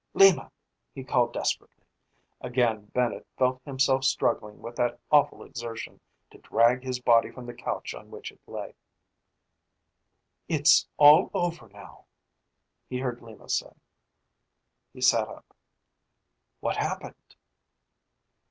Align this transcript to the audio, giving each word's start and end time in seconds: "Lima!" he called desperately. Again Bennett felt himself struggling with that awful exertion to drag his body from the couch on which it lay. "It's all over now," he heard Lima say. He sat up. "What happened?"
"Lima!" 0.15 0.51
he 0.95 1.03
called 1.03 1.31
desperately. 1.31 1.85
Again 2.39 2.85
Bennett 2.87 3.27
felt 3.37 3.61
himself 3.65 4.03
struggling 4.03 4.59
with 4.59 4.75
that 4.77 4.99
awful 5.11 5.43
exertion 5.43 5.99
to 6.31 6.39
drag 6.39 6.81
his 6.83 6.99
body 6.99 7.29
from 7.29 7.45
the 7.45 7.53
couch 7.53 7.93
on 7.93 8.09
which 8.09 8.31
it 8.31 8.41
lay. 8.47 8.73
"It's 10.47 10.87
all 10.97 11.29
over 11.35 11.69
now," 11.69 12.07
he 12.89 12.97
heard 12.97 13.21
Lima 13.21 13.47
say. 13.47 13.73
He 14.91 15.01
sat 15.01 15.27
up. 15.27 15.55
"What 16.61 16.77
happened?" 16.77 17.35